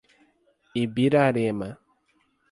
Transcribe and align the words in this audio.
Ibirarema 0.83 1.67